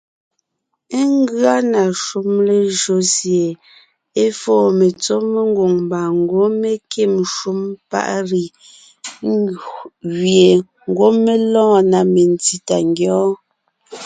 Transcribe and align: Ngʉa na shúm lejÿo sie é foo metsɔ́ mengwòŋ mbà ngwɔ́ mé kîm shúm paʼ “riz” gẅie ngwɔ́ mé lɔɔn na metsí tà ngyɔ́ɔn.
Ngʉa 1.15 1.55
na 1.71 1.81
shúm 2.03 2.29
lejÿo 2.47 2.95
sie 3.15 3.47
é 4.23 4.25
foo 4.41 4.67
metsɔ́ 4.77 5.19
mengwòŋ 5.33 5.71
mbà 5.85 6.01
ngwɔ́ 6.19 6.47
mé 6.61 6.71
kîm 6.91 7.13
shúm 7.35 7.59
paʼ 7.91 8.09
“riz” 8.29 8.49
gẅie 10.19 10.51
ngwɔ́ 10.89 11.09
mé 11.23 11.33
lɔɔn 11.53 11.83
na 11.91 11.99
metsí 12.13 12.55
tà 12.67 12.77
ngyɔ́ɔn. 12.89 13.33